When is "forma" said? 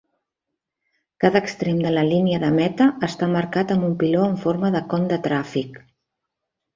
4.47-4.73